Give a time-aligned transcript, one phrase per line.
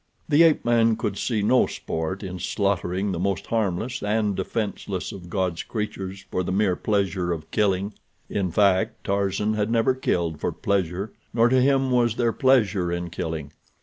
[0.27, 5.29] The ape man could see no sport in slaughtering the most harmless and defenseless of
[5.29, 7.93] God's creatures for the mere pleasure of killing.
[8.27, 13.11] In fact, Tarzan had never killed for "pleasure," nor to him was there pleasure in
[13.11, 13.51] killing.